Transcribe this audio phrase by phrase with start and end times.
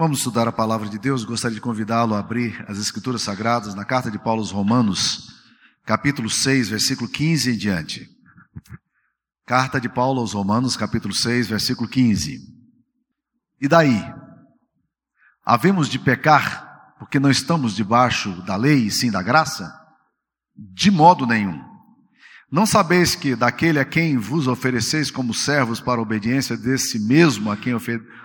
[0.00, 1.24] Vamos estudar a palavra de Deus.
[1.24, 5.28] Gostaria de convidá-lo a abrir as Escrituras Sagradas na carta de Paulo aos Romanos,
[5.84, 8.08] capítulo 6, versículo 15 em diante.
[9.44, 12.40] Carta de Paulo aos Romanos, capítulo 6, versículo 15.
[13.60, 14.02] E daí?
[15.44, 19.70] Havemos de pecar porque não estamos debaixo da lei e sim da graça?
[20.56, 21.62] De modo nenhum.
[22.50, 27.50] Não sabeis que daquele a quem vos ofereceis como servos para a obediência, desse mesmo
[27.50, 27.74] a quem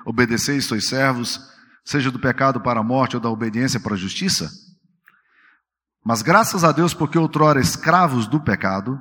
[0.06, 1.54] obedeceis sois servos,
[1.86, 4.50] seja do pecado para a morte ou da obediência para a justiça?
[6.04, 9.00] Mas graças a Deus, porque outrora escravos do pecado,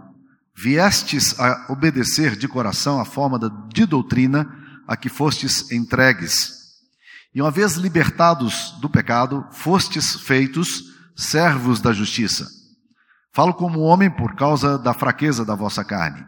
[0.55, 3.39] viestes a obedecer de coração a forma
[3.73, 4.47] de doutrina
[4.87, 6.53] a que fostes entregues.
[7.35, 12.47] E uma vez libertados do pecado, fostes feitos servos da justiça.
[13.33, 16.25] Falo como homem por causa da fraqueza da vossa carne.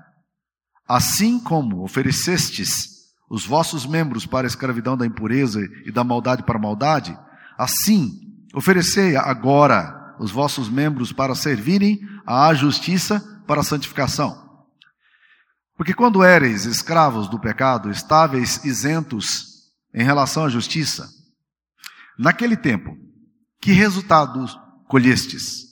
[0.89, 2.96] Assim como oferecestes
[3.29, 7.17] os vossos membros para a escravidão da impureza e da maldade para a maldade,
[7.59, 14.47] assim oferecei agora os vossos membros para servirem à justiça para a santificação.
[15.77, 21.07] Porque quando éreis escravos do pecado, estáveis isentos em relação à justiça,
[22.19, 22.97] naquele tempo,
[23.61, 24.59] que resultados
[24.89, 25.67] colhestes?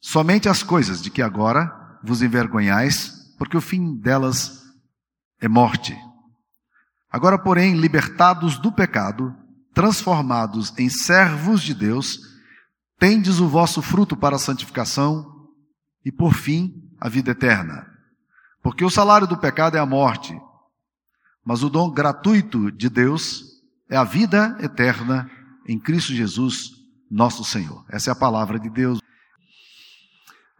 [0.00, 1.70] Somente as coisas de que agora
[2.04, 4.62] vos envergonhais, porque o fim delas
[5.40, 5.96] é morte.
[7.12, 9.36] Agora, porém, libertados do pecado,
[9.74, 12.18] transformados em servos de Deus,
[12.98, 15.50] tendes o vosso fruto para a santificação
[16.02, 17.86] e, por fim, a vida eterna.
[18.62, 20.34] Porque o salário do pecado é a morte,
[21.44, 23.44] mas o dom gratuito de Deus
[23.90, 25.30] é a vida eterna
[25.68, 26.70] em Cristo Jesus,
[27.10, 27.84] nosso Senhor.
[27.90, 29.00] Essa é a palavra de Deus.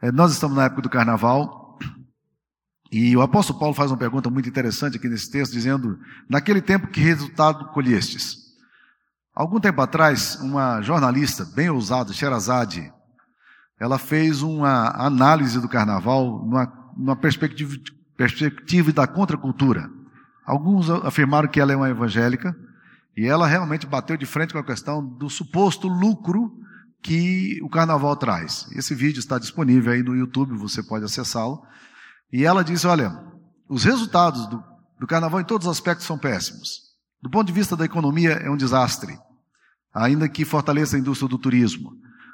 [0.02, 1.61] É, nós estamos na época do carnaval
[2.92, 5.98] e o apóstolo Paulo faz uma pergunta muito interessante aqui nesse texto, dizendo:
[6.28, 8.36] Naquele tempo, que resultado colhestes?
[9.34, 12.92] Algum tempo atrás, uma jornalista bem ousada, Sherazade,
[13.80, 17.74] ela fez uma análise do carnaval numa, numa perspectiva,
[18.14, 19.88] perspectiva da contracultura.
[20.44, 22.54] Alguns afirmaram que ela é uma evangélica,
[23.16, 26.52] e ela realmente bateu de frente com a questão do suposto lucro
[27.02, 28.68] que o carnaval traz.
[28.72, 31.62] Esse vídeo está disponível aí no YouTube, você pode acessá-lo.
[32.32, 33.12] E ela disse: olha,
[33.68, 34.62] os resultados do,
[34.98, 36.92] do carnaval em todos os aspectos são péssimos.
[37.20, 39.18] Do ponto de vista da economia, é um desastre,
[39.94, 41.92] ainda que fortaleça a indústria do turismo.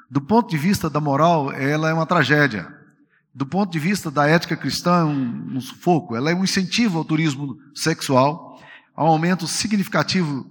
[0.09, 2.67] Do ponto de vista da moral, ela é uma tragédia.
[3.35, 6.15] Do ponto de vista da ética cristã, é um, um sufoco.
[6.15, 8.59] Ela é um incentivo ao turismo sexual,
[8.95, 10.49] ao aumento significativo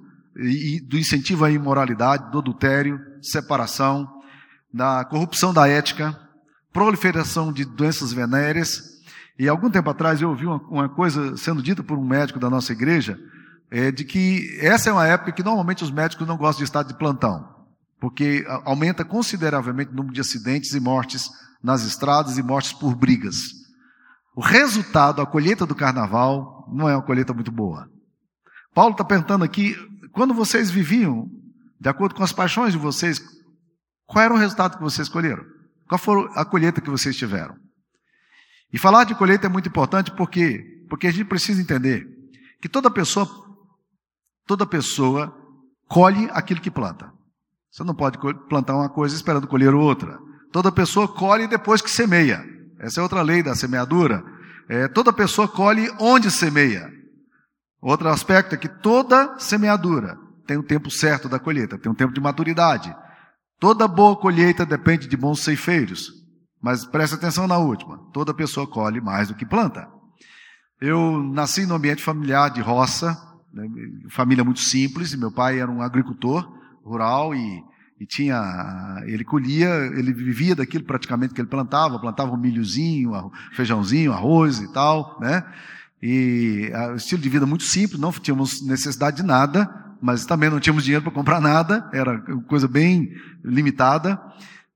[0.87, 4.09] do incentivo à imoralidade, do adultério, separação,
[4.73, 6.17] da corrupção da ética,
[6.73, 8.98] proliferação de doenças venéreas
[9.39, 12.51] e algum tempo atrás eu ouvi uma, uma coisa sendo dita por um médico da
[12.51, 13.19] nossa igreja,
[13.71, 16.83] é, de que essa é uma época que normalmente os médicos não gostam de estar
[16.83, 17.49] de plantão,
[18.01, 21.31] porque aumenta consideravelmente o número de acidentes e mortes
[21.63, 23.37] nas estradas e mortes por brigas.
[24.35, 27.89] O resultado, a colheita do carnaval, não é uma colheita muito boa.
[28.75, 29.77] Paulo está perguntando aqui,
[30.13, 31.29] quando vocês viviam,
[31.81, 33.21] de acordo com as paixões de vocês,
[34.07, 35.45] qual era o resultado que vocês escolheram?
[35.89, 37.57] Qual foi a colheita que vocês tiveram?
[38.73, 42.07] E falar de colheita é muito importante porque porque a gente precisa entender
[42.61, 43.29] que toda pessoa
[44.47, 45.35] toda pessoa
[45.87, 47.13] colhe aquilo que planta.
[47.71, 48.19] Você não pode
[48.49, 50.19] plantar uma coisa esperando colher outra.
[50.51, 52.45] Toda pessoa colhe depois que semeia.
[52.79, 54.25] Essa é outra lei da semeadura.
[54.69, 56.91] É, toda pessoa colhe onde semeia.
[57.81, 61.95] Outro aspecto é que toda semeadura tem o um tempo certo da colheita, tem um
[61.95, 62.95] tempo de maturidade.
[63.61, 66.11] Toda boa colheita depende de bons ceifeiros.
[66.63, 69.89] Mas preste atenção na última: toda pessoa colhe mais do que planta.
[70.81, 73.17] Eu nasci no ambiente familiar de roça,
[73.53, 73.69] né,
[74.11, 76.49] família muito simples, meu pai era um agricultor
[76.85, 77.65] rural e,
[78.01, 83.13] e, tinha, ele colhia, ele vivia daquilo praticamente que ele plantava, plantava um milhozinho,
[83.53, 85.45] feijãozinho, arroz e tal, né?
[86.01, 89.69] E o estilo de vida muito simples, não tínhamos necessidade de nada,
[90.01, 93.13] mas também não tínhamos dinheiro para comprar nada, era coisa bem
[93.45, 94.21] limitada.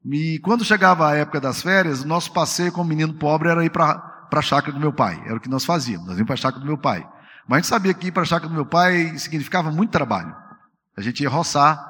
[0.04, 3.70] E quando chegava a época das férias, o nosso passeio como menino pobre era ir
[3.70, 5.22] para a chácara do meu pai.
[5.24, 7.06] Era o que nós fazíamos, nós íamos para a chácara do meu pai.
[7.46, 10.34] Mas a gente sabia que ir para a chácara do meu pai significava muito trabalho.
[10.96, 11.82] A gente ia roçar,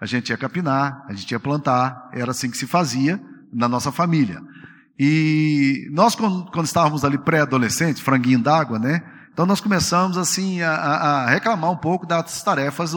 [0.00, 3.20] a gente ia capinar, a gente ia plantar, era assim que se fazia
[3.52, 4.40] na nossa família.
[4.98, 9.02] E nós, quando, quando estávamos ali pré-adolescentes, franguinho d'água, né?
[9.32, 12.94] Então nós começamos assim a, a, reclamar um pouco das tarefas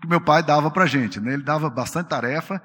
[0.00, 1.18] que meu pai dava para gente.
[1.18, 1.34] Né?
[1.34, 2.62] Ele dava bastante tarefa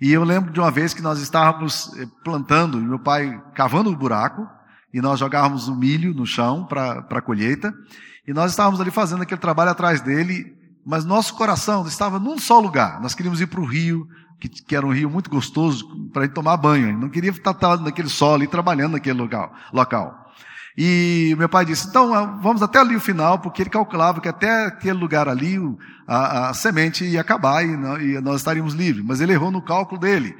[0.00, 3.92] e eu lembro de uma vez que nós estávamos eh, plantando, meu pai cavando o
[3.92, 4.48] um buraco,
[4.92, 7.74] e nós jogávamos o milho no chão para a colheita,
[8.26, 10.54] e nós estávamos ali fazendo aquele trabalho atrás dele,
[10.86, 13.00] mas nosso coração estava num só lugar.
[13.00, 14.06] Nós queríamos ir para o rio,
[14.38, 16.96] que, que, era um rio muito gostoso para ir tomar banho.
[16.96, 19.52] Não queria estar naquele sol e trabalhando naquele local.
[19.72, 20.27] local.
[20.80, 24.66] E meu pai disse: então vamos até ali o final, porque ele calculava que até
[24.66, 25.58] aquele lugar ali
[26.06, 27.70] a, a semente ia acabar e,
[28.04, 29.04] e, nós estaríamos livres.
[29.04, 30.36] Mas ele errou no cálculo dele.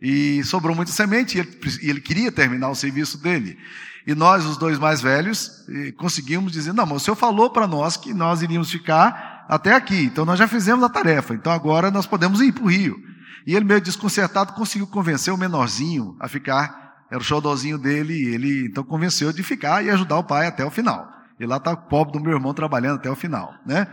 [0.00, 3.58] E sobrou muita semente e ele, e ele queria terminar o serviço dele.
[4.06, 5.66] E nós, os dois mais velhos,
[5.98, 10.04] conseguimos dizer: não, mas o senhor falou para nós que nós iríamos ficar até aqui,
[10.04, 12.98] então nós já fizemos a tarefa, então agora nós podemos ir para o rio.
[13.46, 16.81] E ele, meio desconcertado, conseguiu convencer o menorzinho a ficar
[17.12, 20.64] era o xodózinho dele, e ele então convenceu de ficar e ajudar o pai até
[20.64, 21.06] o final.
[21.38, 23.86] E lá está o pobre do meu irmão trabalhando até o final, né?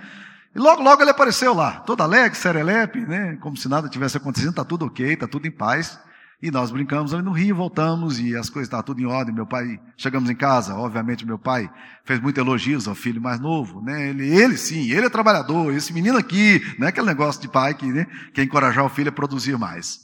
[0.56, 3.38] E logo, logo ele apareceu lá, todo alegre, serelepe, né?
[3.42, 6.00] Como se nada tivesse acontecendo, está tudo ok, está tudo em paz.
[6.42, 9.36] E nós brincamos ali no Rio, voltamos e as coisas estavam tudo em ordem.
[9.36, 11.70] Meu pai, chegamos em casa, obviamente meu pai
[12.06, 14.12] fez muitos elogios ao filho mais novo, né?
[14.12, 17.74] Ele, ele sim, ele é trabalhador, esse menino aqui, não é aquele negócio de pai
[17.74, 20.00] que né, quer encorajar o filho a produzir mais.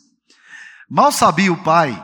[0.90, 1.98] Mal sabia o pai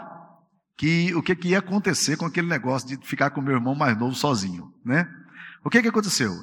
[0.81, 3.95] que o que, que ia acontecer com aquele negócio de ficar com meu irmão mais
[3.95, 5.07] novo sozinho, né?
[5.63, 6.33] O que que aconteceu?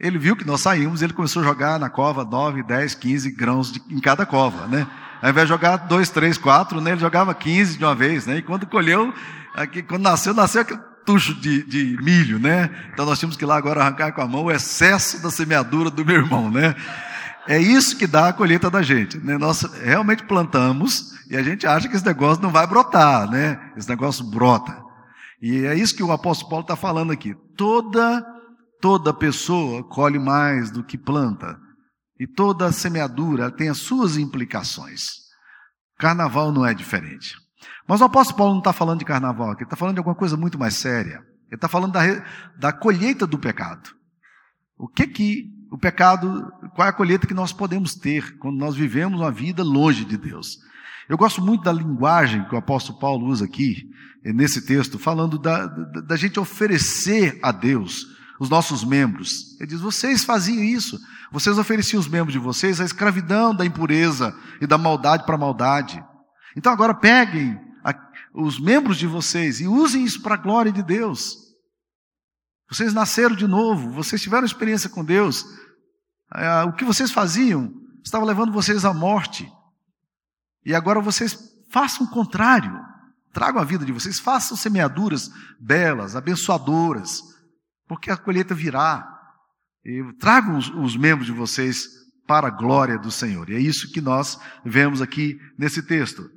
[0.00, 3.70] Ele viu que nós saímos, ele começou a jogar na cova 9, 10, 15 grãos
[3.70, 4.84] de, em cada cova, né?
[5.22, 8.38] Ao invés de jogar 2, 3, 4, né, ele jogava 15 de uma vez, né?
[8.38, 9.14] E quando colheu,
[9.54, 12.70] aqui, quando nasceu, nasceu aquele tucho de, de milho, né?
[12.92, 15.88] Então nós tínhamos que ir lá agora arrancar com a mão o excesso da semeadura
[15.88, 16.74] do meu irmão, né?
[17.48, 19.16] É isso que dá a colheita da gente.
[19.16, 19.38] Né?
[19.38, 23.72] Nós realmente plantamos e a gente acha que esse negócio não vai brotar, né?
[23.74, 24.78] Esse negócio brota.
[25.40, 27.34] E é isso que o apóstolo Paulo está falando aqui.
[27.56, 28.22] Toda,
[28.82, 31.58] toda pessoa colhe mais do que planta.
[32.20, 35.06] E toda semeadura tem as suas implicações.
[35.98, 37.34] Carnaval não é diferente.
[37.88, 40.14] Mas o apóstolo Paulo não está falando de carnaval aqui, ele está falando de alguma
[40.14, 41.22] coisa muito mais séria.
[41.46, 42.02] Ele está falando da,
[42.58, 43.88] da colheita do pecado.
[44.76, 48.74] O que que o pecado, qual é a colheita que nós podemos ter quando nós
[48.74, 50.58] vivemos uma vida longe de Deus.
[51.08, 53.90] Eu gosto muito da linguagem que o apóstolo Paulo usa aqui,
[54.24, 58.06] eh, nesse texto, falando da, da, da gente oferecer a Deus
[58.38, 59.56] os nossos membros.
[59.58, 60.98] Ele diz: vocês faziam isso,
[61.32, 65.38] vocês ofereciam os membros de vocês a escravidão da impureza e da maldade para a
[65.38, 66.02] maldade.
[66.56, 67.94] Então agora peguem a,
[68.34, 71.47] os membros de vocês e usem isso para a glória de Deus.
[72.70, 75.44] Vocês nasceram de novo, vocês tiveram experiência com Deus.
[76.34, 77.72] É, o que vocês faziam
[78.04, 79.50] estava levando vocês à morte.
[80.64, 81.38] E agora vocês
[81.70, 82.78] façam o contrário.
[83.32, 85.30] Tragam a vida de vocês, façam semeaduras
[85.60, 87.22] belas, abençoadoras,
[87.86, 89.06] porque a colheita virá.
[89.84, 91.86] E tragam os, os membros de vocês
[92.26, 93.48] para a glória do Senhor.
[93.48, 96.28] E é isso que nós vemos aqui nesse texto.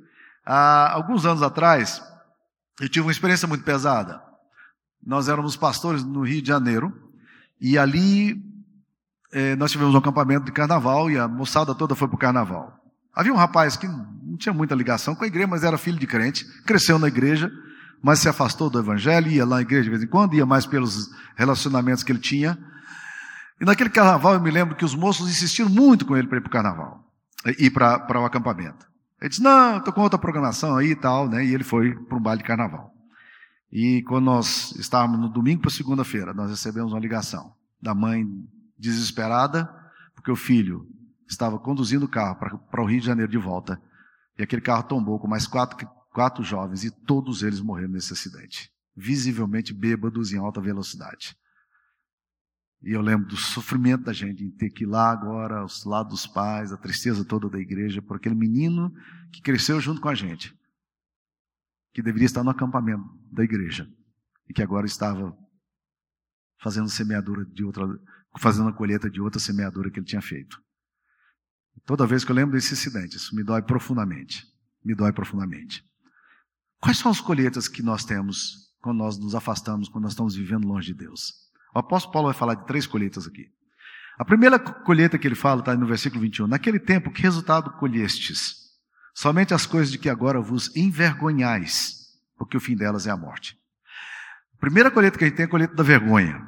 [0.46, 2.02] Há alguns anos atrás,
[2.80, 4.31] eu tive uma experiência muito pesada.
[5.04, 6.92] Nós éramos pastores no Rio de Janeiro,
[7.60, 8.42] e ali
[9.32, 12.78] eh, nós tivemos um acampamento de carnaval, e a moçada toda foi para o carnaval.
[13.14, 16.06] Havia um rapaz que não tinha muita ligação com a igreja, mas era filho de
[16.06, 17.52] crente, cresceu na igreja,
[18.02, 20.66] mas se afastou do evangelho, ia lá na igreja de vez em quando, ia mais
[20.66, 22.58] pelos relacionamentos que ele tinha.
[23.60, 26.40] E naquele carnaval eu me lembro que os moços insistiram muito com ele para ir
[26.40, 27.12] para o carnaval,
[27.58, 28.86] ir para o acampamento.
[29.20, 31.44] Ele disse, não, estou com outra programação aí e tal, né?
[31.44, 32.92] E ele foi para um baile de carnaval.
[33.72, 38.26] E quando nós estávamos no domingo para segunda-feira, nós recebemos uma ligação da mãe
[38.78, 39.64] desesperada,
[40.14, 40.86] porque o filho
[41.26, 42.36] estava conduzindo o carro
[42.70, 43.80] para, o Rio de Janeiro de volta,
[44.38, 48.70] e aquele carro tombou com mais quatro, quatro jovens, e todos eles morreram nesse acidente,
[48.94, 51.34] visivelmente bêbados em alta velocidade.
[52.82, 56.10] E eu lembro do sofrimento da gente em ter que ir lá agora, aos lados
[56.10, 58.92] dos pais, a tristeza toda da igreja, por aquele menino
[59.32, 60.54] que cresceu junto com a gente
[61.92, 63.88] que deveria estar no acampamento da igreja
[64.48, 65.36] e que agora estava
[66.60, 67.86] fazendo semeadura de outra,
[68.38, 70.62] fazendo a colheita de outra semeadura que ele tinha feito.
[71.84, 74.46] Toda vez que eu lembro desse incidente, isso me dói profundamente.
[74.84, 75.84] Me dói profundamente.
[76.80, 80.66] Quais são as colheitas que nós temos quando nós nos afastamos, quando nós estamos vivendo
[80.66, 81.32] longe de Deus?
[81.74, 83.48] O apóstolo Paulo vai falar de três colheitas aqui.
[84.18, 86.46] A primeira colheita que ele fala está no versículo 21.
[86.46, 88.61] Naquele tempo, que resultado colhestes?
[89.14, 93.58] Somente as coisas de que agora vos envergonhais, porque o fim delas é a morte.
[94.54, 96.46] A primeira colheita que a gente tem é a colheita da vergonha.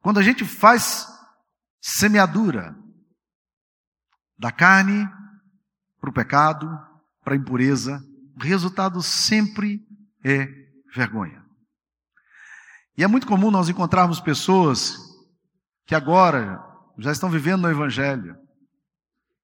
[0.00, 1.06] Quando a gente faz
[1.80, 2.76] semeadura
[4.38, 5.08] da carne
[6.00, 6.68] para o pecado,
[7.22, 8.00] para a impureza,
[8.36, 9.84] o resultado sempre
[10.24, 10.46] é
[10.94, 11.44] vergonha.
[12.96, 14.96] E é muito comum nós encontrarmos pessoas
[15.84, 16.62] que agora
[16.98, 18.36] já estão vivendo no Evangelho,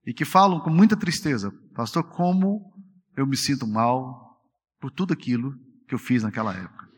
[0.07, 2.73] e que falam com muita tristeza: Pastor, como
[3.17, 4.41] eu me sinto mal
[4.81, 5.55] por tudo aquilo
[5.87, 6.89] que eu fiz naquela época.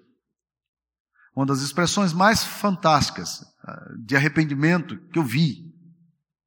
[1.37, 5.75] Uma das expressões mais fantásticas ah, de arrependimento que eu vi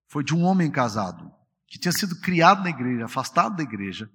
[0.08, 1.30] foi de um homem casado,
[1.68, 4.10] que tinha sido criado na igreja, afastado da igreja,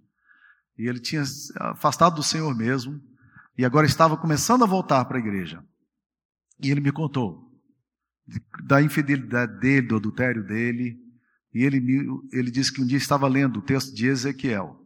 [0.78, 1.22] e ele tinha
[1.60, 2.98] afastado do Senhor mesmo,
[3.56, 5.62] e agora estava começando a voltar para a igreja.
[6.58, 7.52] E ele me contou
[8.64, 11.01] da infidelidade dele, do adultério dele,
[11.54, 11.78] e ele,
[12.32, 14.80] ele disse que um dia estava lendo o texto de Ezequiel,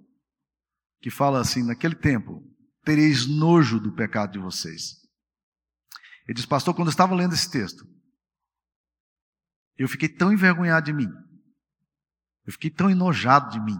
[1.00, 2.42] que fala assim: naquele tempo
[2.85, 4.96] tereis nojo do pecado de vocês.
[6.26, 7.87] Ele diz, pastor, quando eu estava lendo esse texto,
[9.76, 11.08] eu fiquei tão envergonhado de mim,
[12.44, 13.78] eu fiquei tão enojado de mim,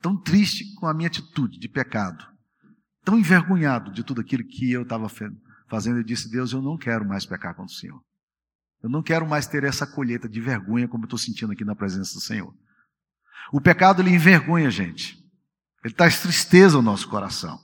[0.00, 2.24] tão triste com a minha atitude de pecado,
[3.04, 5.08] tão envergonhado de tudo aquilo que eu estava
[5.68, 5.98] fazendo.
[5.98, 8.02] Eu disse, Deus, eu não quero mais pecar contra o Senhor.
[8.82, 11.74] Eu não quero mais ter essa colheita de vergonha como eu estou sentindo aqui na
[11.74, 12.54] presença do Senhor.
[13.52, 15.16] O pecado ele envergonha a gente.
[15.84, 17.58] Ele traz tristeza ao nosso coração.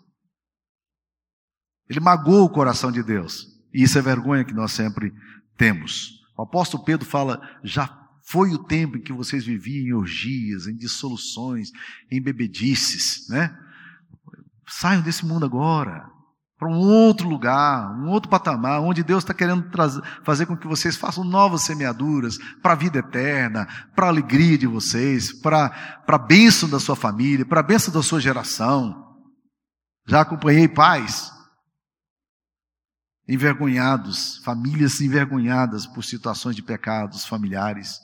[1.88, 3.46] Ele magoa o coração de Deus.
[3.72, 5.12] E isso é vergonha que nós sempre
[5.56, 6.20] temos.
[6.36, 7.86] O apóstolo Pedro fala: já
[8.24, 11.70] foi o tempo em que vocês viviam em orgias, em dissoluções,
[12.10, 13.56] em bebedices, né?
[14.68, 16.08] Saiam desse mundo agora
[16.62, 20.68] para um outro lugar, um outro patamar, onde Deus está querendo trazer, fazer com que
[20.68, 23.66] vocês façam novas semeaduras para a vida eterna,
[23.96, 28.00] para a alegria de vocês, para, a bênção da sua família, para a bênção da
[28.00, 28.94] sua geração.
[30.06, 31.32] Já acompanhei pais
[33.26, 37.98] envergonhados, famílias envergonhadas por situações de pecados familiares.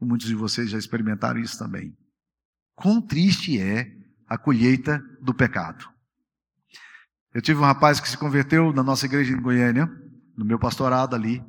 [0.00, 1.94] E muitos de vocês já experimentaram isso também.
[2.74, 3.86] Quão triste é
[4.26, 5.92] a colheita do pecado.
[7.34, 9.90] Eu tive um rapaz que se converteu na nossa igreja em Goiânia,
[10.36, 11.44] no meu pastorado ali,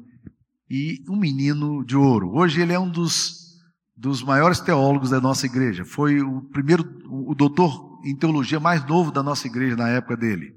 [0.68, 2.36] e um menino de ouro.
[2.36, 3.62] Hoje ele é um dos,
[3.96, 5.86] dos maiores teólogos da nossa igreja.
[5.86, 10.56] Foi o primeiro, o doutor em teologia mais novo da nossa igreja na época dele.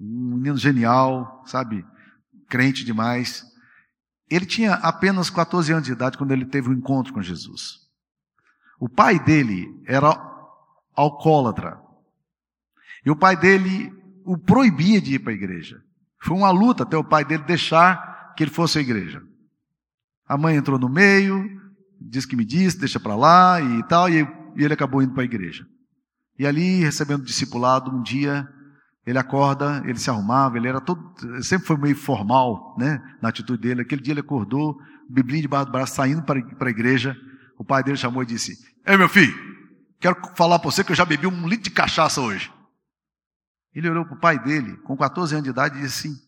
[0.00, 1.84] Um menino genial, sabe?
[2.48, 3.44] Crente demais.
[4.30, 7.80] Ele tinha apenas 14 anos de idade quando ele teve um encontro com Jesus.
[8.78, 10.08] O pai dele era
[10.96, 11.78] alcoólatra.
[13.04, 13.99] E o pai dele
[14.30, 15.82] o proibia de ir para a igreja.
[16.22, 19.20] Foi uma luta até o pai dele deixar que ele fosse à igreja.
[20.24, 21.44] A mãe entrou no meio,
[22.00, 25.24] disse que me disse, deixa para lá e tal, e ele acabou indo para a
[25.24, 25.66] igreja.
[26.38, 28.48] E ali, recebendo discipulado, um dia
[29.04, 33.60] ele acorda, ele se arrumava, ele era todo, sempre foi meio formal, né, na atitude
[33.60, 33.82] dele.
[33.82, 34.76] Aquele dia ele acordou,
[35.08, 37.16] biblinho debaixo do braço, saindo para a igreja.
[37.58, 38.56] O pai dele chamou e disse:
[38.86, 39.34] Ei, meu filho,
[39.98, 42.48] quero falar para você que eu já bebi um litro de cachaça hoje.
[43.74, 46.18] Ele olhou para o pai dele, com 14 anos de idade, e disse assim: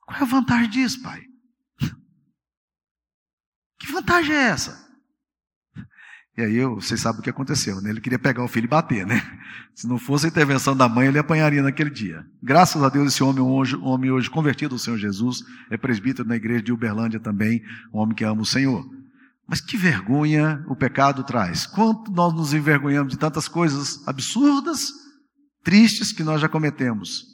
[0.00, 1.22] Qual é a vantagem disso, pai?
[3.78, 4.84] Que vantagem é essa?
[6.36, 7.90] E aí vocês sabem o que aconteceu, né?
[7.90, 9.22] Ele queria pegar o filho e bater, né?
[9.72, 12.26] Se não fosse a intervenção da mãe, ele apanharia naquele dia.
[12.42, 16.34] Graças a Deus, esse homem, hoje, homem hoje convertido ao Senhor Jesus, é presbítero na
[16.34, 18.84] igreja de Uberlândia também, um homem que ama o Senhor.
[19.46, 21.66] Mas que vergonha o pecado traz.
[21.66, 25.03] Quanto nós nos envergonhamos de tantas coisas absurdas
[25.64, 27.24] tristes que nós já cometemos.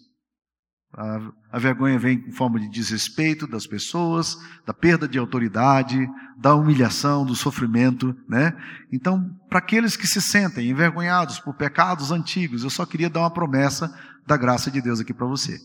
[0.93, 6.55] A, a, vergonha vem em forma de desrespeito das pessoas, da perda de autoridade, da
[6.55, 8.57] humilhação, do sofrimento, né?
[8.93, 13.33] Então, para aqueles que se sentem envergonhados por pecados antigos, eu só queria dar uma
[13.33, 13.95] promessa
[14.27, 15.61] da graça de Deus aqui para você.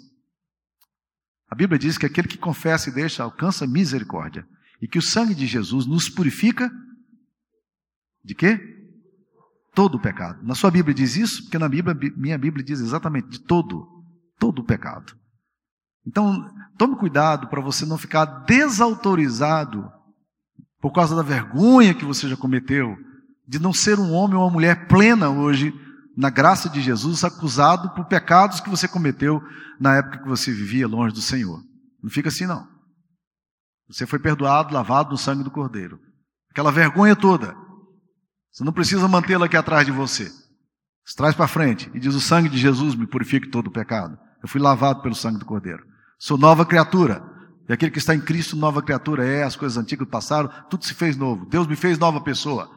[1.50, 4.46] A Bíblia diz que aquele que confessa e deixa alcança misericórdia
[4.82, 6.70] e que o sangue de Jesus nos purifica
[8.24, 8.75] de quê?
[9.76, 10.42] Todo o pecado.
[10.42, 11.44] Na sua Bíblia diz isso?
[11.44, 13.86] Porque na Bíblia, minha Bíblia diz exatamente de todo,
[14.40, 15.14] todo o pecado.
[16.08, 19.92] Então, tome cuidado para você não ficar desautorizado
[20.80, 22.96] por causa da vergonha que você já cometeu,
[23.48, 25.74] de não ser um homem ou uma mulher plena hoje,
[26.16, 29.42] na graça de Jesus, acusado por pecados que você cometeu
[29.80, 31.62] na época que você vivia longe do Senhor.
[32.02, 32.66] Não fica assim, não.
[33.90, 36.00] Você foi perdoado, lavado no sangue do Cordeiro.
[36.50, 37.65] Aquela vergonha toda
[38.56, 40.32] você não precisa mantê-la aqui atrás de você.
[41.04, 44.18] Você traz para frente e diz: O sangue de Jesus me purifica todo o pecado.
[44.42, 45.84] Eu fui lavado pelo sangue do Cordeiro.
[46.18, 47.22] Sou nova criatura.
[47.68, 50.94] E aquele que está em Cristo, nova criatura é, as coisas antigas passaram, tudo se
[50.94, 51.46] fez novo.
[51.48, 52.70] Deus me fez nova pessoa.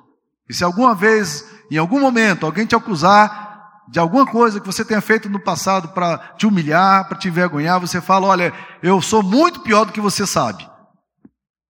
[0.48, 4.84] E se alguma vez, em algum momento, alguém te acusar de alguma coisa que você
[4.84, 9.22] tenha feito no passado para te humilhar, para te envergonhar, você fala: Olha, eu sou
[9.22, 10.68] muito pior do que você sabe.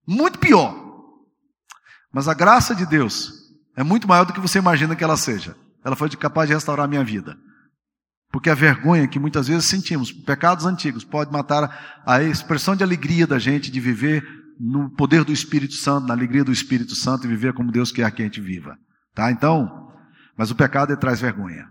[0.07, 0.73] Muito pior.
[2.11, 3.38] Mas a graça de Deus
[3.79, 5.55] é muito maior do que você imagina que ela seja.
[5.85, 7.37] Ela foi capaz de restaurar a minha vida.
[8.29, 13.25] Porque a vergonha que muitas vezes sentimos, pecados antigos, pode matar a expressão de alegria
[13.25, 14.21] da gente de viver
[14.59, 18.11] no poder do Espírito Santo, na alegria do Espírito Santo e viver como Deus quer
[18.11, 18.77] que a gente viva.
[19.15, 19.31] Tá?
[19.31, 19.89] Então,
[20.37, 21.65] mas o pecado traz vergonha.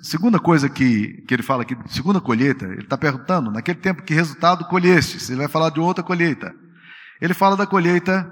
[0.00, 4.14] Segunda coisa que, que ele fala aqui, segunda colheita, ele está perguntando, naquele tempo que
[4.14, 5.30] resultado colheste?
[5.30, 6.54] Ele vai falar de outra colheita.
[7.20, 8.26] Ele fala da colheita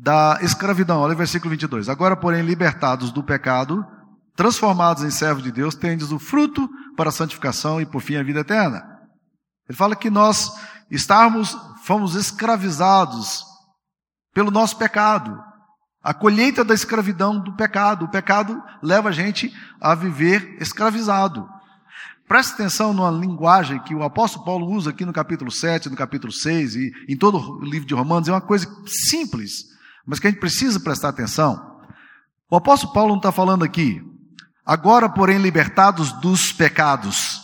[0.00, 1.00] da escravidão.
[1.00, 1.88] Olha o versículo 22.
[1.88, 3.84] Agora, porém, libertados do pecado,
[4.34, 8.22] transformados em servos de Deus, tendes o fruto para a santificação e, por fim, a
[8.22, 8.82] vida eterna.
[9.68, 10.52] Ele fala que nós
[10.90, 13.44] estávamos, fomos escravizados
[14.32, 15.38] pelo nosso pecado.
[16.02, 18.06] A colheita da escravidão do pecado.
[18.06, 21.46] O pecado leva a gente a viver escravizado.
[22.26, 26.32] Preste atenção numa linguagem que o apóstolo Paulo usa aqui no capítulo 7, no capítulo
[26.32, 28.28] 6 e em todo o livro de Romanos.
[28.28, 29.70] É uma coisa simples,
[30.10, 31.80] mas que a gente precisa prestar atenção.
[32.50, 34.02] O apóstolo Paulo não está falando aqui,
[34.66, 37.40] agora, porém, libertados dos pecados.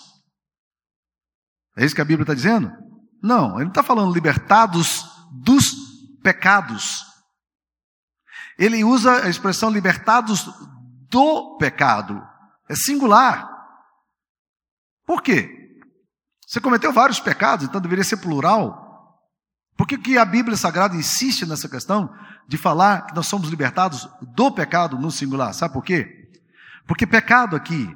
[1.76, 2.72] É isso que a Bíblia está dizendo?
[3.22, 5.70] Não, ele não está falando libertados dos
[6.24, 7.04] pecados.
[8.58, 10.50] Ele usa a expressão libertados
[11.08, 12.20] do pecado.
[12.68, 13.48] É singular.
[15.06, 15.78] Por quê?
[16.44, 19.22] Você cometeu vários pecados, então deveria ser plural.
[19.76, 22.12] Por que, que a Bíblia Sagrada insiste nessa questão
[22.48, 25.52] de falar que nós somos libertados do pecado no singular?
[25.52, 26.30] Sabe por quê?
[26.86, 27.94] Porque pecado aqui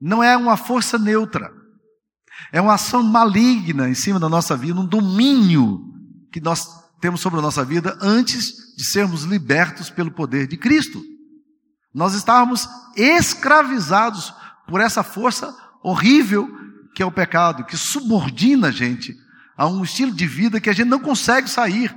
[0.00, 1.50] não é uma força neutra.
[2.52, 5.80] É uma ação maligna em cima da nossa vida, um domínio
[6.30, 6.68] que nós
[7.00, 11.02] temos sobre a nossa vida antes de sermos libertos pelo poder de Cristo.
[11.94, 14.34] Nós estávamos escravizados
[14.68, 16.48] por essa força horrível
[16.94, 19.14] que é o pecado, que subordina a gente
[19.56, 21.94] a um estilo de vida que a gente não consegue sair.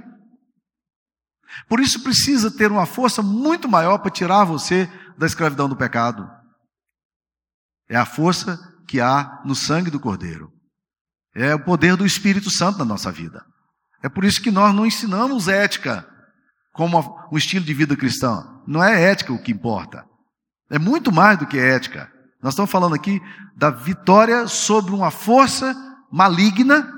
[1.67, 6.29] Por isso precisa ter uma força muito maior para tirar você da escravidão do pecado.
[7.87, 10.51] É a força que há no sangue do Cordeiro.
[11.33, 13.45] É o poder do Espírito Santo na nossa vida.
[14.01, 16.07] É por isso que nós não ensinamos ética
[16.73, 18.63] como um estilo de vida cristão.
[18.65, 20.05] Não é ética o que importa.
[20.69, 22.11] É muito mais do que ética.
[22.41, 23.21] Nós estamos falando aqui
[23.55, 25.75] da vitória sobre uma força
[26.11, 26.91] maligna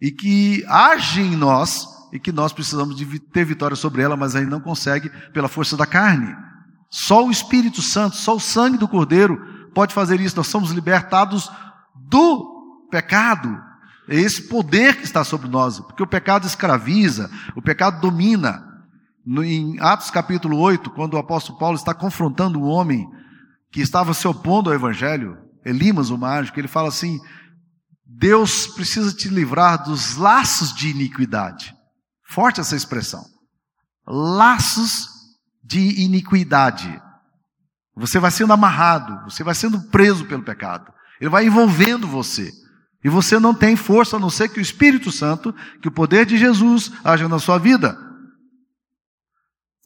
[0.00, 4.36] e que age em nós e que nós precisamos de ter vitória sobre ela, mas
[4.36, 6.36] ainda não consegue pela força da carne.
[6.90, 9.40] Só o Espírito Santo, só o sangue do Cordeiro
[9.74, 10.36] pode fazer isso.
[10.36, 11.50] Nós somos libertados
[11.94, 13.58] do pecado.
[14.06, 18.68] É esse poder que está sobre nós, porque o pecado escraviza, o pecado domina.
[19.26, 23.08] Em Atos capítulo 8, quando o apóstolo Paulo está confrontando o homem
[23.70, 27.20] que estava se opondo ao evangelho, Elimas, o mágico, ele fala assim:
[28.04, 31.72] Deus precisa te livrar dos laços de iniquidade.
[32.32, 33.22] Forte essa expressão.
[34.06, 35.06] Laços
[35.62, 36.98] de iniquidade.
[37.94, 40.90] Você vai sendo amarrado, você vai sendo preso pelo pecado.
[41.20, 42.50] Ele vai envolvendo você.
[43.04, 46.24] E você não tem força a não ser que o Espírito Santo, que o poder
[46.24, 47.98] de Jesus haja na sua vida.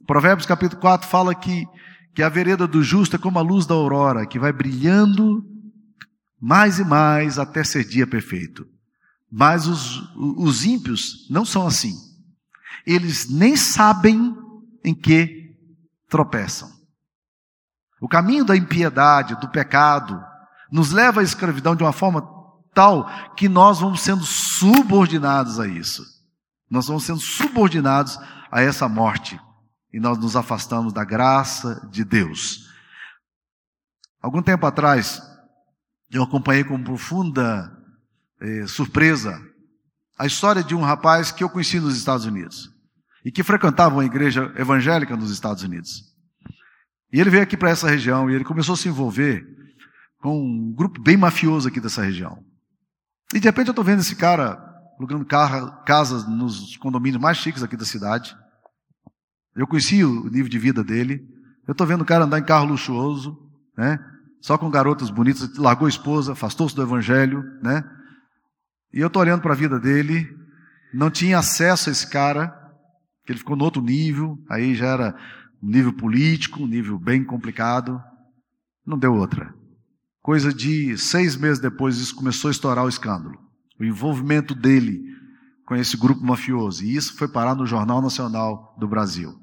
[0.06, 1.66] Provérbios capítulo 4 fala que,
[2.14, 5.44] que a vereda do justo é como a luz da aurora, que vai brilhando
[6.40, 8.64] mais e mais até ser dia perfeito.
[9.28, 12.05] Mas os, os ímpios não são assim.
[12.86, 14.36] Eles nem sabem
[14.84, 15.52] em que
[16.08, 16.70] tropeçam.
[18.00, 20.22] O caminho da impiedade, do pecado,
[20.70, 22.22] nos leva à escravidão de uma forma
[22.72, 26.04] tal que nós vamos sendo subordinados a isso.
[26.70, 28.18] Nós vamos sendo subordinados
[28.52, 29.40] a essa morte.
[29.92, 32.66] E nós nos afastamos da graça de Deus.
[34.22, 35.20] Algum tempo atrás,
[36.10, 37.72] eu acompanhei com profunda
[38.40, 39.40] eh, surpresa
[40.18, 42.75] a história de um rapaz que eu conheci nos Estados Unidos
[43.26, 46.14] e que frequentava uma igreja evangélica nos Estados Unidos.
[47.12, 49.44] E ele veio aqui para essa região e ele começou a se envolver
[50.18, 52.38] com um grupo bem mafioso aqui dessa região.
[53.34, 54.56] E de repente eu estou vendo esse cara
[54.96, 55.26] alugando
[55.84, 58.36] casas nos condomínios mais chiques aqui da cidade.
[59.56, 61.20] Eu conheci o nível de vida dele.
[61.66, 63.36] Eu estou vendo o cara andar em carro luxuoso,
[63.76, 63.98] né?
[64.40, 67.82] só com garotas bonitas, largou a esposa, afastou-se do evangelho, né?
[68.92, 70.32] E eu estou olhando para a vida dele,
[70.94, 72.65] não tinha acesso a esse cara,
[73.26, 75.16] que ele ficou no outro nível, aí já era
[75.60, 78.00] um nível político, um nível bem complicado.
[78.86, 79.52] Não deu outra.
[80.22, 83.36] Coisa de seis meses depois, isso começou a estourar o escândalo.
[83.78, 85.02] O envolvimento dele
[85.66, 86.84] com esse grupo mafioso.
[86.84, 89.34] E isso foi parar no Jornal Nacional do Brasil.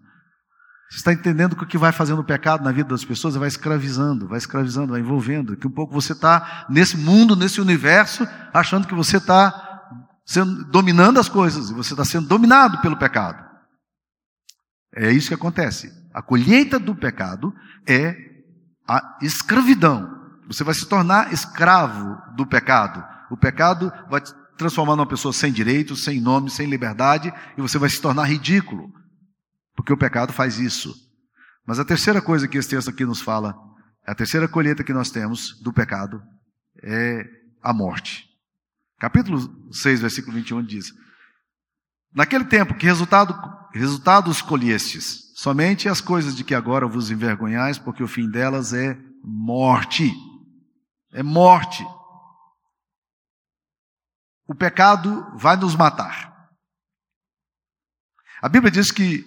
[0.90, 3.48] Você está entendendo que o que vai fazendo o pecado na vida das pessoas vai
[3.48, 5.58] escravizando, vai escravizando, vai envolvendo.
[5.58, 9.92] Que um pouco você está nesse mundo, nesse universo, achando que você está
[10.26, 13.53] sendo, dominando as coisas e você está sendo dominado pelo pecado.
[14.96, 15.92] É isso que acontece.
[16.14, 17.54] A colheita do pecado
[17.88, 18.16] é
[18.88, 20.22] a escravidão.
[20.48, 23.04] Você vai se tornar escravo do pecado.
[23.32, 27.78] O pecado vai te transformar numa pessoa sem direitos, sem nome, sem liberdade, e você
[27.78, 28.92] vai se tornar ridículo.
[29.76, 30.94] Porque o pecado faz isso.
[31.66, 33.56] Mas a terceira coisa que esse texto aqui nos fala,
[34.06, 36.22] a terceira colheita que nós temos do pecado,
[36.84, 37.26] é
[37.62, 38.26] a morte.
[39.00, 39.40] Capítulo
[39.72, 40.94] 6, versículo 21 diz:
[42.14, 43.34] Naquele tempo, que resultado
[43.74, 45.32] resultados colhestes?
[45.36, 50.14] Somente as coisas de que agora vos envergonhais, porque o fim delas é morte.
[51.12, 51.86] É morte.
[54.48, 56.34] O pecado vai nos matar.
[58.42, 59.26] A Bíblia diz que,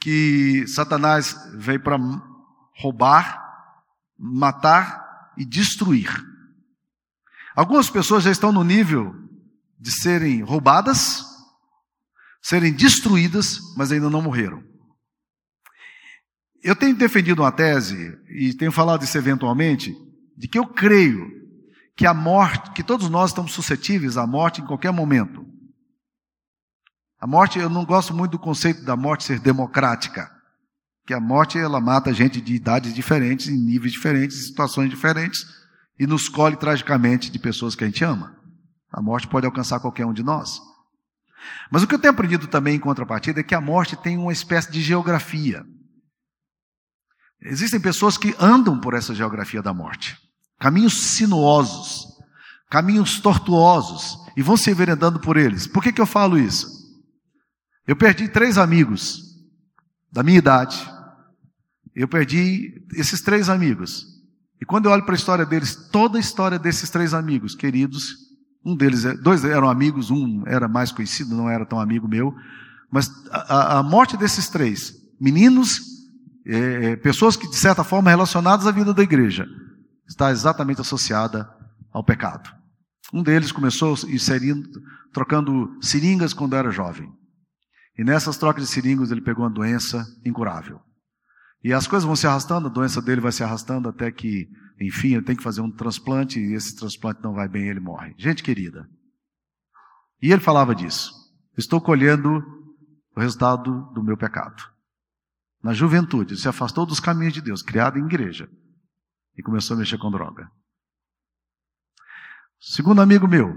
[0.00, 1.96] que Satanás veio para
[2.76, 3.40] roubar,
[4.18, 6.10] matar e destruir.
[7.54, 9.14] Algumas pessoas já estão no nível
[9.78, 11.24] de serem roubadas,
[12.42, 14.62] serem destruídas, mas ainda não morreram.
[16.62, 19.94] Eu tenho defendido uma tese, e tenho falado isso eventualmente,
[20.36, 21.26] de que eu creio
[21.96, 25.44] que a morte, que todos nós estamos suscetíveis à morte em qualquer momento.
[27.20, 30.30] A morte, eu não gosto muito do conceito da morte ser democrática,
[31.04, 35.44] que a morte ela mata gente de idades diferentes, em níveis diferentes, em situações diferentes,
[35.98, 38.36] e nos colhe tragicamente de pessoas que a gente ama.
[38.92, 40.60] A morte pode alcançar qualquer um de nós.
[41.70, 44.32] Mas o que eu tenho aprendido também em contrapartida é que a morte tem uma
[44.32, 45.64] espécie de geografia.
[47.40, 50.16] Existem pessoas que andam por essa geografia da morte.
[50.58, 52.06] Caminhos sinuosos,
[52.70, 55.66] caminhos tortuosos, e vão se enveredando por eles.
[55.66, 56.66] Por que, que eu falo isso?
[57.86, 59.20] Eu perdi três amigos
[60.12, 60.78] da minha idade.
[61.94, 64.04] Eu perdi esses três amigos.
[64.60, 68.27] E quando eu olho para a história deles, toda a história desses três amigos queridos,
[68.64, 72.34] um deles, é, dois eram amigos, um era mais conhecido, não era tão amigo meu,
[72.90, 75.80] mas a, a morte desses três, meninos,
[76.46, 79.46] é, é, pessoas que de certa forma relacionadas à vida da igreja,
[80.08, 81.48] está exatamente associada
[81.92, 82.50] ao pecado.
[83.12, 84.68] Um deles começou inserindo,
[85.12, 87.10] trocando seringas quando era jovem.
[87.98, 90.80] E nessas trocas de seringas ele pegou uma doença incurável.
[91.62, 94.48] E as coisas vão se arrastando, a doença dele vai se arrastando até que,
[94.80, 98.14] enfim, ele tem que fazer um transplante e esse transplante não vai bem, ele morre.
[98.16, 98.88] Gente querida.
[100.22, 101.12] E ele falava disso.
[101.56, 102.38] Estou colhendo
[103.16, 104.62] o resultado do meu pecado.
[105.62, 108.48] Na juventude, ele se afastou dos caminhos de Deus, criado em igreja,
[109.36, 110.48] e começou a mexer com droga.
[112.60, 113.56] Segundo amigo meu,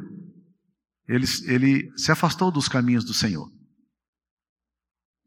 [1.07, 3.51] ele, ele se afastou dos caminhos do Senhor.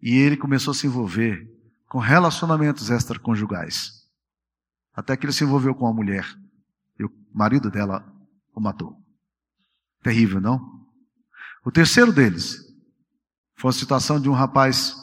[0.00, 1.48] E ele começou a se envolver
[1.88, 4.04] com relacionamentos extraconjugais.
[4.94, 6.24] Até que ele se envolveu com uma mulher.
[6.98, 8.04] E o marido dela
[8.54, 8.96] o matou.
[10.02, 10.87] Terrível, não?
[11.64, 12.59] O terceiro deles
[13.57, 14.94] foi a situação de um rapaz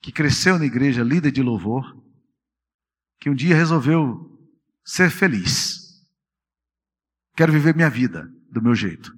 [0.00, 2.00] que cresceu na igreja, líder de louvor,
[3.18, 4.38] que um dia resolveu
[4.84, 6.00] ser feliz.
[7.34, 9.12] Quero viver minha vida do meu jeito.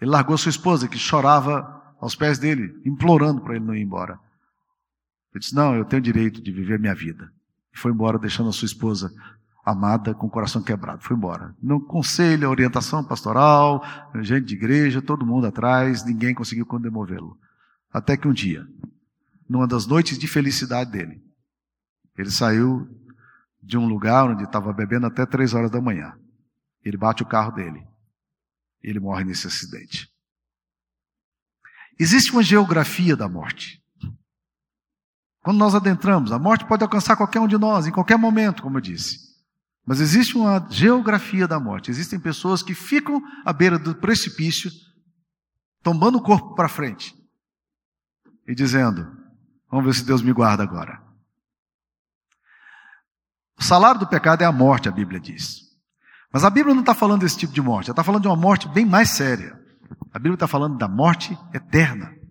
[0.00, 4.18] Ele largou sua esposa, que chorava aos pés dele, implorando para ele não ir embora.
[5.32, 7.32] Ele disse: Não, eu tenho direito de viver minha vida.
[7.74, 9.12] E foi embora, deixando a sua esposa
[9.64, 11.02] amada com o coração quebrado.
[11.02, 11.54] Foi embora.
[11.62, 13.82] Não conselho, orientação pastoral,
[14.20, 17.38] gente de igreja, todo mundo atrás, ninguém conseguiu condemovê-lo.
[17.92, 18.66] Até que um dia,
[19.48, 21.22] numa das noites de felicidade dele,
[22.16, 22.88] ele saiu
[23.62, 26.12] de um lugar onde estava bebendo até três horas da manhã.
[26.84, 27.86] Ele bate o carro dele.
[28.82, 30.10] Ele morre nesse acidente.
[31.98, 33.81] Existe uma geografia da morte.
[35.42, 38.78] Quando nós adentramos, a morte pode alcançar qualquer um de nós, em qualquer momento, como
[38.78, 39.32] eu disse.
[39.84, 41.90] Mas existe uma geografia da morte.
[41.90, 44.70] Existem pessoas que ficam à beira do precipício,
[45.82, 47.12] tombando o corpo para frente
[48.46, 49.04] e dizendo:
[49.68, 51.02] Vamos ver se Deus me guarda agora.
[53.58, 55.62] O salário do pecado é a morte, a Bíblia diz.
[56.32, 58.36] Mas a Bíblia não está falando desse tipo de morte, ela está falando de uma
[58.36, 59.60] morte bem mais séria.
[60.12, 62.21] A Bíblia está falando da morte eterna.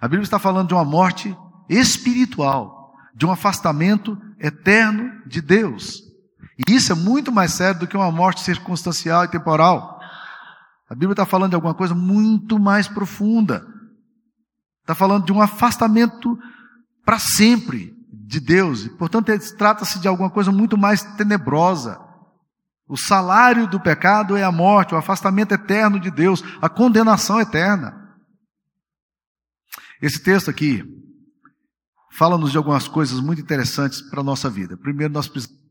[0.00, 1.36] A Bíblia está falando de uma morte
[1.68, 6.02] espiritual, de um afastamento eterno de Deus.
[6.58, 9.98] E isso é muito mais sério do que uma morte circunstancial e temporal.
[10.88, 13.66] A Bíblia está falando de alguma coisa muito mais profunda.
[14.82, 16.38] Está falando de um afastamento
[17.04, 18.84] para sempre de Deus.
[18.84, 22.06] E, portanto, trata-se de alguma coisa muito mais tenebrosa,
[22.88, 28.05] o salário do pecado é a morte, o afastamento eterno de Deus, a condenação eterna.
[30.00, 30.82] Esse texto aqui
[32.12, 34.76] fala-nos de algumas coisas muito interessantes para a nossa vida.
[34.76, 35.64] Primeiro, nós precisamos.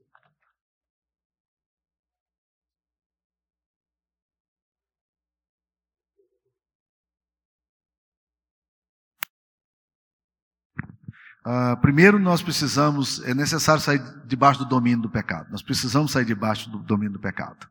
[11.45, 15.51] Uh, primeiro, nós precisamos, é necessário sair debaixo do domínio do pecado.
[15.51, 17.69] Nós precisamos sair debaixo do domínio do pecado.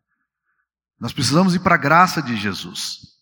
[1.00, 3.13] Nós precisamos ir para a graça de Jesus.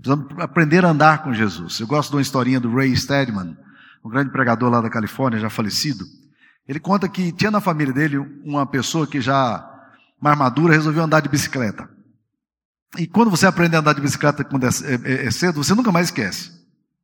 [0.00, 1.78] Precisamos aprender a andar com Jesus.
[1.78, 3.56] Eu gosto de uma historinha do Ray Steadman,
[4.04, 6.04] um grande pregador lá da Califórnia, já falecido.
[6.66, 9.68] Ele conta que tinha na família dele uma pessoa que já,
[10.20, 11.88] mais madura, resolveu andar de bicicleta.
[12.98, 14.70] E quando você aprende a andar de bicicleta quando é,
[15.04, 16.50] é, é cedo, você nunca mais esquece.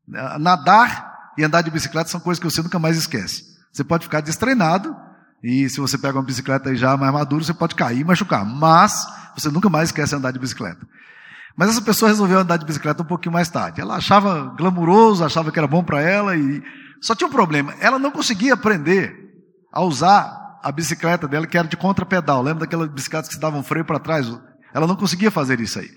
[0.06, 3.56] Nadar e andar de bicicleta são coisas que você nunca mais esquece.
[3.72, 4.96] Você pode ficar destreinado,
[5.42, 8.44] e se você pega uma bicicleta já mais madura, você pode cair e machucar.
[8.44, 9.06] Mas
[9.36, 10.86] você nunca mais esquece andar de bicicleta.
[11.56, 13.80] Mas essa pessoa resolveu andar de bicicleta um pouquinho mais tarde.
[13.80, 16.62] Ela achava glamuroso, achava que era bom para ela e
[17.00, 17.74] só tinha um problema.
[17.80, 19.14] Ela não conseguia aprender
[19.72, 22.42] a usar a bicicleta dela que era de contrapedal.
[22.42, 24.26] Lembra daquelas bicicletas que se davam freio para trás?
[24.74, 25.88] Ela não conseguia fazer isso aí.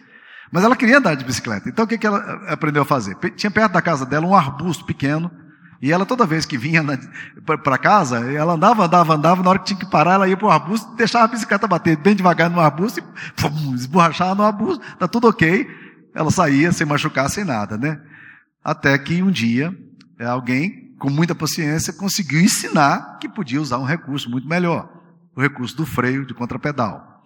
[0.52, 1.68] Mas ela queria andar de bicicleta.
[1.68, 3.16] Então o que, que ela aprendeu a fazer?
[3.36, 5.30] Tinha perto da casa dela um arbusto pequeno.
[5.82, 6.84] E ela toda vez que vinha
[7.46, 10.48] para casa, ela andava, andava, andava, na hora que tinha que parar, ela ia para
[10.48, 13.04] o arbusto, deixava a bicicleta bater bem devagar no arbusto e
[13.42, 15.68] pum, esborrachava no arbusto, tá tudo ok.
[16.14, 18.02] Ela saía sem machucar, sem nada, né?
[18.62, 19.74] Até que um dia,
[20.20, 24.90] é, alguém, com muita paciência, conseguiu ensinar que podia usar um recurso muito melhor,
[25.34, 27.24] o recurso do freio de contrapedal.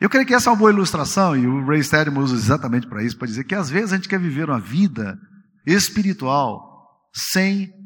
[0.00, 3.02] Eu creio que essa é uma boa ilustração, e o Ray Stedman usa exatamente para
[3.02, 5.18] isso, para dizer que às vezes a gente quer viver uma vida
[5.66, 6.70] espiritual
[7.12, 7.79] sem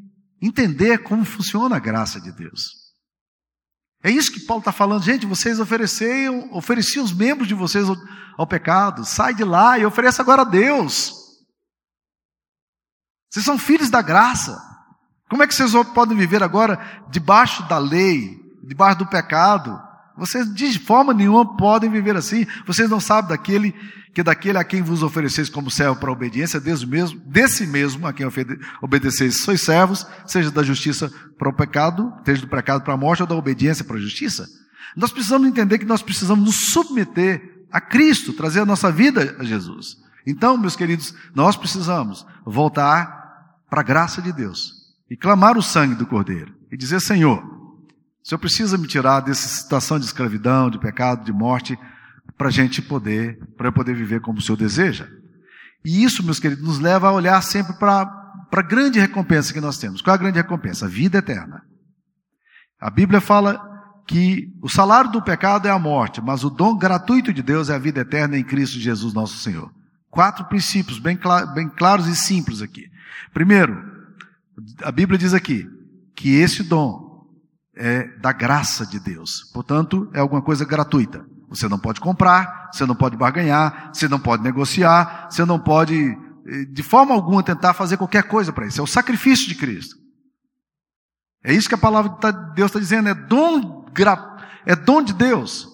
[0.46, 2.84] entender como funciona a graça de Deus.
[4.02, 7.96] É isso que Paulo está falando, gente, vocês ofereciam, ofereciam os membros de vocês ao,
[8.36, 11.14] ao pecado, sai de lá e ofereça agora a Deus.
[13.30, 14.60] Vocês são filhos da graça.
[15.30, 16.78] Como é que vocês podem viver agora
[17.10, 19.80] debaixo da lei, debaixo do pecado?
[20.16, 22.46] Vocês de forma nenhuma podem viver assim.
[22.66, 23.74] Vocês não sabem daquele
[24.14, 28.06] que daquele a quem vos ofereceis como servo para a obediência, Deus mesmo, desse mesmo
[28.06, 28.24] a quem
[28.80, 33.22] obedeceis sois servos, seja da justiça para o pecado, seja do pecado para a morte
[33.22, 34.46] ou da obediência para a justiça.
[34.96, 39.42] Nós precisamos entender que nós precisamos nos submeter a Cristo, trazer a nossa vida a
[39.42, 39.96] Jesus.
[40.24, 44.74] Então, meus queridos, nós precisamos voltar para a graça de Deus
[45.10, 49.48] e clamar o sangue do Cordeiro e dizer: Senhor, o Senhor precisa me tirar dessa
[49.48, 51.76] situação de escravidão, de pecado, de morte,
[52.36, 55.08] para a gente poder, para eu poder viver como o Senhor deseja.
[55.84, 58.02] E isso, meus queridos, nos leva a olhar sempre para
[58.50, 60.00] a grande recompensa que nós temos.
[60.00, 60.86] Qual é a grande recompensa?
[60.86, 61.62] A vida eterna.
[62.80, 63.60] A Bíblia fala
[64.06, 67.74] que o salário do pecado é a morte, mas o dom gratuito de Deus é
[67.74, 69.72] a vida eterna em Cristo Jesus, nosso Senhor.
[70.10, 71.18] Quatro princípios bem,
[71.54, 72.86] bem claros e simples aqui.
[73.32, 73.82] Primeiro,
[74.82, 75.66] a Bíblia diz aqui
[76.14, 77.26] que esse dom
[77.76, 79.50] é da graça de Deus.
[79.52, 81.26] Portanto, é alguma coisa gratuita.
[81.54, 86.18] Você não pode comprar, você não pode barganhar, você não pode negociar, você não pode,
[86.46, 88.80] eh, de forma alguma, tentar fazer qualquer coisa para isso.
[88.80, 89.96] É o sacrifício de Cristo.
[91.44, 93.86] É isso que a palavra de Deus está dizendo, é dom,
[94.66, 95.68] é dom de Deus.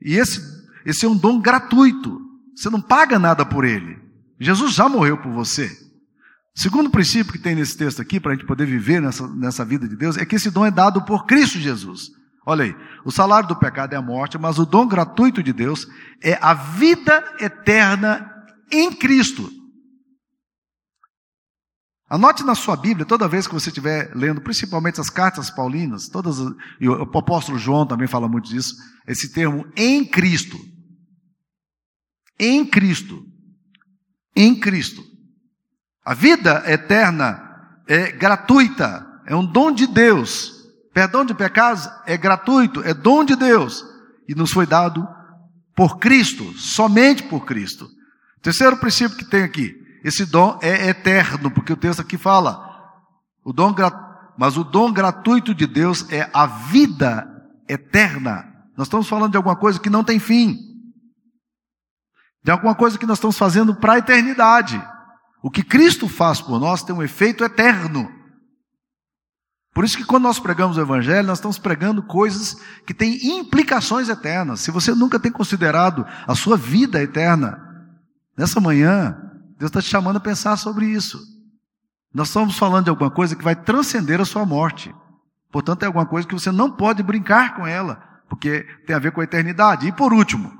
[0.00, 0.40] E esse,
[0.86, 2.20] esse é um dom gratuito.
[2.54, 3.98] Você não paga nada por ele.
[4.38, 5.70] Jesus já morreu por você.
[6.54, 9.88] Segundo princípio que tem nesse texto aqui, para a gente poder viver nessa, nessa vida
[9.88, 12.12] de Deus, é que esse dom é dado por Cristo Jesus.
[12.46, 15.86] Olha aí, o salário do pecado é a morte, mas o dom gratuito de Deus
[16.22, 18.30] é a vida eterna
[18.70, 19.50] em Cristo.
[22.08, 26.36] Anote na sua Bíblia, toda vez que você estiver lendo, principalmente as cartas paulinas, todas,
[26.80, 28.74] e o apóstolo João também fala muito disso,
[29.08, 30.58] esse termo em Cristo.
[32.38, 33.24] Em Cristo.
[34.36, 35.02] Em Cristo.
[36.04, 37.40] A vida eterna
[37.88, 40.53] é gratuita, é um dom de Deus.
[40.94, 43.84] Perdão de pecados é gratuito, é dom de Deus
[44.28, 45.06] e nos foi dado
[45.74, 47.88] por Cristo, somente por Cristo.
[48.40, 52.64] Terceiro princípio que tem aqui, esse dom é eterno, porque o texto aqui fala,
[53.44, 53.74] o dom
[54.38, 57.28] mas o dom gratuito de Deus é a vida
[57.68, 58.52] eterna.
[58.76, 60.58] Nós estamos falando de alguma coisa que não tem fim.
[62.42, 64.80] De alguma coisa que nós estamos fazendo para a eternidade.
[65.42, 68.10] O que Cristo faz por nós tem um efeito eterno.
[69.74, 72.56] Por isso que quando nós pregamos o Evangelho, nós estamos pregando coisas
[72.86, 74.60] que têm implicações eternas.
[74.60, 77.60] Se você nunca tem considerado a sua vida eterna,
[78.38, 79.16] nessa manhã,
[79.58, 81.18] Deus está te chamando a pensar sobre isso.
[82.14, 84.94] Nós estamos falando de alguma coisa que vai transcender a sua morte.
[85.50, 89.10] Portanto, é alguma coisa que você não pode brincar com ela, porque tem a ver
[89.10, 89.88] com a eternidade.
[89.88, 90.52] E por último,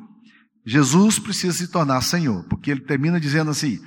[0.66, 3.79] Jesus precisa se tornar Senhor, porque ele termina dizendo assim: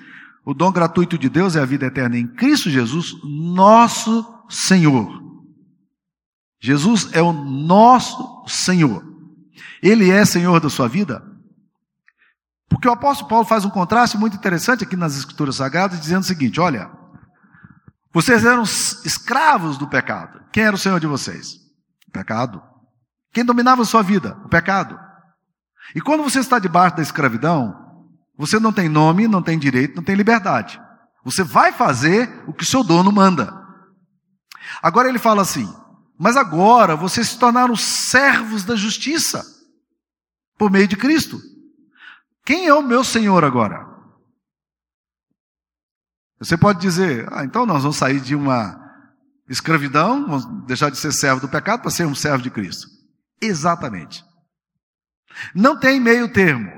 [0.46, 4.37] o dom gratuito de Deus é a vida eterna em Cristo Jesus, nosso Senhor.
[6.60, 9.04] Jesus é o nosso Senhor.
[9.82, 11.24] Ele é Senhor da sua vida?
[12.70, 16.26] Porque o apóstolo Paulo faz um contraste muito interessante aqui nas Escrituras Sagradas, dizendo o
[16.26, 16.92] seguinte: olha,
[18.14, 20.42] vocês eram escravos do pecado.
[20.52, 21.56] Quem era o Senhor de vocês?
[22.08, 22.62] O pecado.
[23.32, 24.38] Quem dominava a sua vida?
[24.46, 25.00] O pecado.
[25.96, 27.76] E quando você está debaixo da escravidão,
[28.38, 30.82] você não tem nome, não tem direito, não tem liberdade.
[31.24, 33.67] Você vai fazer o que o seu dono manda.
[34.82, 35.68] Agora ele fala assim:
[36.18, 39.46] mas agora vocês se tornaram servos da justiça
[40.58, 41.40] por meio de Cristo.
[42.44, 43.86] Quem é o meu Senhor agora?
[46.40, 48.84] Você pode dizer, ah, então nós vamos sair de uma
[49.48, 52.88] escravidão, vamos deixar de ser servo do pecado para ser um servo de Cristo.
[53.40, 54.24] Exatamente.
[55.54, 56.72] Não tem meio termo.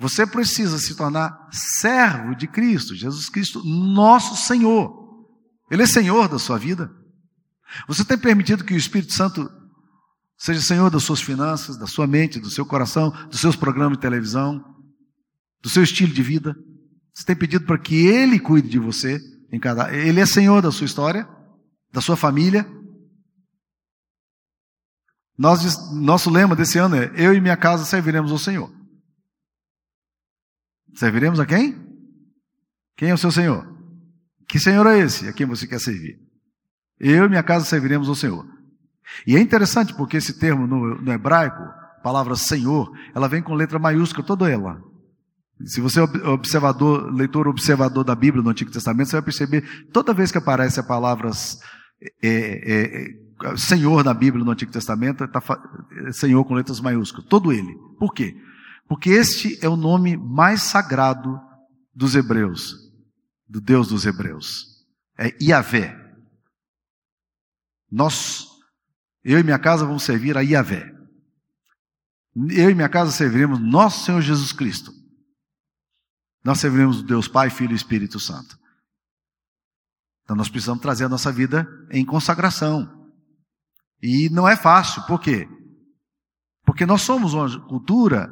[0.00, 5.07] Você precisa se tornar servo de Cristo, Jesus Cristo, nosso Senhor.
[5.70, 6.90] Ele é Senhor da sua vida.
[7.86, 9.50] Você tem permitido que o Espírito Santo
[10.36, 14.02] seja Senhor das suas finanças, da sua mente, do seu coração, dos seus programas de
[14.02, 14.64] televisão,
[15.60, 16.56] do seu estilo de vida?
[17.14, 19.20] Você tem pedido para que Ele cuide de você
[19.52, 19.94] em cada.
[19.94, 21.28] Ele é Senhor da sua história,
[21.92, 22.66] da sua família.
[25.36, 28.72] Nós, nosso lema desse ano é: Eu e minha casa serviremos ao Senhor.
[30.94, 31.76] Serviremos a quem?
[32.96, 33.77] Quem é o seu Senhor?
[34.48, 36.18] Que Senhor é esse a quem você quer servir?
[36.98, 38.46] Eu e minha casa serviremos ao Senhor.
[39.26, 43.54] E é interessante porque esse termo no, no hebraico, a palavra Senhor, ela vem com
[43.54, 44.80] letra maiúscula, toda ela.
[45.64, 50.14] Se você é observador, leitor observador da Bíblia no Antigo Testamento, você vai perceber, toda
[50.14, 51.30] vez que aparece a palavra
[52.22, 53.10] é, é,
[53.50, 55.42] é, Senhor na Bíblia no Antigo Testamento, está
[56.12, 57.76] Senhor com letras maiúsculas, todo ele.
[57.98, 58.36] Por quê?
[58.88, 61.38] Porque este é o nome mais sagrado
[61.94, 62.87] dos hebreus,
[63.48, 64.84] do Deus dos hebreus.
[65.16, 65.96] É Iavé.
[67.90, 68.46] Nós,
[69.24, 70.94] eu e minha casa vamos servir a Iavé.
[72.50, 74.92] Eu e minha casa serviremos nosso Senhor Jesus Cristo.
[76.44, 78.58] Nós serviremos Deus Pai, Filho e Espírito Santo.
[80.22, 83.10] Então nós precisamos trazer a nossa vida em consagração.
[84.00, 85.48] E não é fácil, por quê?
[86.64, 88.30] Porque nós somos uma cultura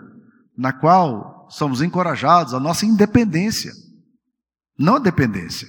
[0.56, 3.72] na qual somos encorajados a nossa independência,
[4.78, 5.68] não a dependência.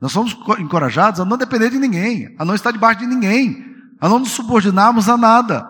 [0.00, 3.64] Nós somos encorajados a não depender de ninguém, a não estar debaixo de ninguém,
[4.00, 5.68] a não nos subordinarmos a nada,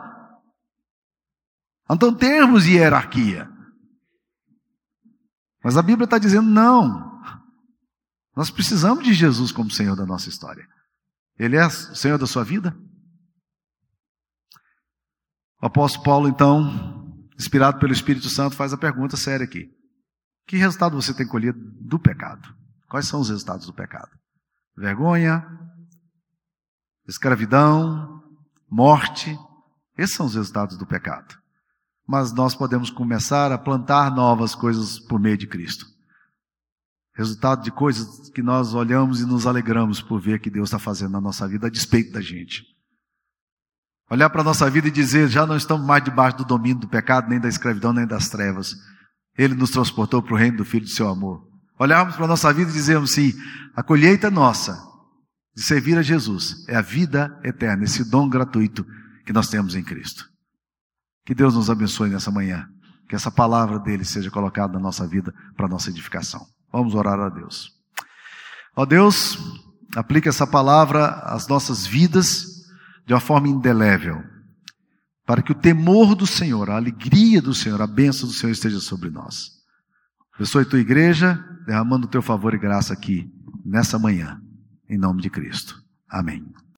[1.89, 3.49] a não termos hierarquia.
[5.65, 7.09] Mas a Bíblia está dizendo não.
[8.37, 10.67] Nós precisamos de Jesus como Senhor da nossa história.
[11.39, 12.77] Ele é o Senhor da sua vida?
[15.61, 19.69] O apóstolo Paulo, então, inspirado pelo Espírito Santo, faz a pergunta séria aqui:
[20.49, 22.53] Que resultado você tem colhido do pecado?
[22.89, 24.11] Quais são os resultados do pecado?
[24.77, 25.47] Vergonha,
[27.07, 28.21] escravidão,
[28.69, 29.39] morte.
[29.97, 31.39] Esses são os resultados do pecado
[32.09, 35.85] mas nós podemos começar a plantar novas coisas por meio de Cristo.
[37.15, 41.13] Resultado de coisas que nós olhamos e nos alegramos por ver que Deus está fazendo
[41.13, 42.65] na nossa vida a despeito da gente.
[44.11, 46.89] Olhar para a nossa vida e dizer, já não estamos mais debaixo do domínio do
[46.89, 48.75] pecado, nem da escravidão, nem das trevas.
[49.39, 51.47] Ele nos transportou para o reino do Filho do seu amor.
[51.79, 53.33] Olharmos para a nossa vida e dizermos sim,
[53.75, 54.77] a colheita nossa
[55.55, 58.85] de servir a Jesus é a vida eterna, esse dom gratuito
[59.25, 60.29] que nós temos em Cristo.
[61.25, 62.67] Que Deus nos abençoe nessa manhã.
[63.09, 66.45] Que essa palavra dele seja colocada na nossa vida para nossa edificação.
[66.73, 67.71] Vamos orar a Deus.
[68.75, 69.39] Ó Deus,
[69.97, 72.47] aplique essa palavra às nossas vidas
[73.07, 74.23] de uma forma indelével,
[75.29, 78.81] para que o temor do Senhor, a alegria do Senhor, a bênção do Senhor esteja
[78.81, 79.59] sobre nós.
[80.35, 81.35] Abençoe tua igreja,
[81.67, 83.31] derramando o teu favor e graça aqui
[83.63, 84.41] nessa manhã,
[84.89, 85.85] em nome de Cristo.
[86.09, 86.51] Amém.